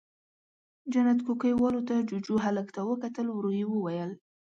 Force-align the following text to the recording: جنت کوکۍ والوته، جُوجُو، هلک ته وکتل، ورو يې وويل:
جنت 0.93 1.19
کوکۍ 1.25 1.53
والوته، 1.55 1.95
جُوجُو، 2.09 2.35
هلک 2.45 2.67
ته 2.75 2.81
وکتل، 2.89 3.25
ورو 3.31 3.51
يې 3.59 3.65
وويل: 3.69 4.11